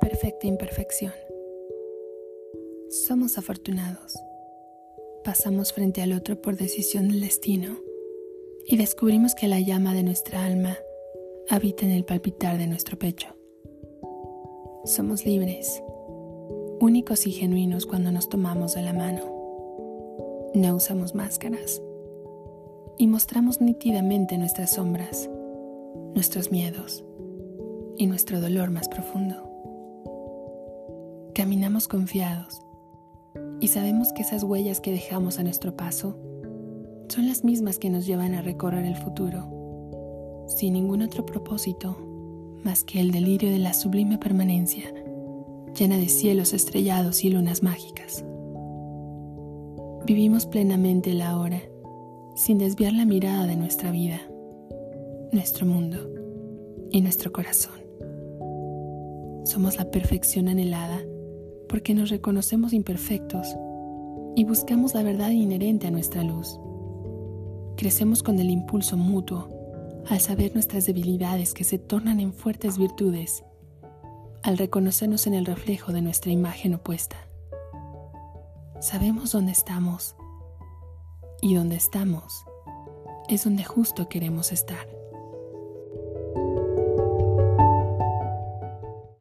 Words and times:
perfecta 0.00 0.46
imperfección. 0.46 1.12
Somos 2.90 3.38
afortunados. 3.38 4.18
Pasamos 5.24 5.72
frente 5.72 6.02
al 6.02 6.12
otro 6.12 6.40
por 6.40 6.56
decisión 6.56 7.08
del 7.08 7.20
destino 7.20 7.78
y 8.66 8.76
descubrimos 8.76 9.34
que 9.34 9.46
la 9.46 9.60
llama 9.60 9.94
de 9.94 10.02
nuestra 10.02 10.44
alma 10.44 10.76
habita 11.48 11.84
en 11.84 11.92
el 11.92 12.04
palpitar 12.04 12.58
de 12.58 12.66
nuestro 12.66 12.98
pecho. 12.98 13.28
Somos 14.84 15.24
libres, 15.24 15.82
únicos 16.80 17.26
y 17.26 17.30
genuinos 17.30 17.86
cuando 17.86 18.10
nos 18.10 18.28
tomamos 18.28 18.74
de 18.74 18.82
la 18.82 18.92
mano. 18.92 19.22
No 20.54 20.74
usamos 20.74 21.14
máscaras 21.14 21.80
y 22.96 23.06
mostramos 23.06 23.60
nítidamente 23.60 24.38
nuestras 24.38 24.74
sombras, 24.74 25.30
nuestros 26.14 26.50
miedos 26.50 27.04
y 27.96 28.06
nuestro 28.06 28.40
dolor 28.40 28.70
más 28.70 28.88
profundo. 28.88 29.47
Caminamos 31.38 31.86
confiados 31.86 32.62
y 33.60 33.68
sabemos 33.68 34.12
que 34.12 34.22
esas 34.22 34.42
huellas 34.42 34.80
que 34.80 34.90
dejamos 34.90 35.38
a 35.38 35.44
nuestro 35.44 35.76
paso 35.76 36.18
son 37.06 37.28
las 37.28 37.44
mismas 37.44 37.78
que 37.78 37.90
nos 37.90 38.06
llevan 38.06 38.34
a 38.34 38.42
recorrer 38.42 38.84
el 38.84 38.96
futuro, 38.96 40.46
sin 40.48 40.72
ningún 40.72 41.00
otro 41.00 41.24
propósito 41.24 41.96
más 42.64 42.82
que 42.82 42.98
el 42.98 43.12
delirio 43.12 43.52
de 43.52 43.60
la 43.60 43.72
sublime 43.72 44.18
permanencia, 44.18 44.92
llena 45.78 45.96
de 45.96 46.08
cielos 46.08 46.52
estrellados 46.52 47.22
y 47.22 47.30
lunas 47.30 47.62
mágicas. 47.62 48.24
Vivimos 50.06 50.44
plenamente 50.44 51.14
la 51.14 51.38
hora, 51.38 51.62
sin 52.34 52.58
desviar 52.58 52.94
la 52.94 53.04
mirada 53.04 53.46
de 53.46 53.54
nuestra 53.54 53.92
vida, 53.92 54.20
nuestro 55.30 55.66
mundo 55.66 55.98
y 56.90 57.00
nuestro 57.00 57.30
corazón. 57.30 57.78
Somos 59.44 59.76
la 59.76 59.88
perfección 59.88 60.48
anhelada 60.48 61.00
porque 61.68 61.94
nos 61.94 62.10
reconocemos 62.10 62.72
imperfectos 62.72 63.56
y 64.34 64.44
buscamos 64.44 64.94
la 64.94 65.02
verdad 65.02 65.30
inherente 65.30 65.86
a 65.86 65.90
nuestra 65.90 66.22
luz. 66.22 66.58
Crecemos 67.76 68.22
con 68.22 68.38
el 68.38 68.50
impulso 68.50 68.96
mutuo 68.96 69.48
al 70.08 70.20
saber 70.20 70.54
nuestras 70.54 70.86
debilidades 70.86 71.54
que 71.54 71.64
se 71.64 71.78
tornan 71.78 72.20
en 72.20 72.32
fuertes 72.32 72.78
virtudes, 72.78 73.44
al 74.42 74.56
reconocernos 74.56 75.26
en 75.26 75.34
el 75.34 75.44
reflejo 75.44 75.92
de 75.92 76.02
nuestra 76.02 76.32
imagen 76.32 76.74
opuesta. 76.74 77.16
Sabemos 78.80 79.32
dónde 79.32 79.52
estamos 79.52 80.16
y 81.42 81.54
dónde 81.54 81.76
estamos 81.76 82.44
es 83.28 83.44
donde 83.44 83.64
justo 83.64 84.08
queremos 84.08 84.52
estar. 84.52 84.97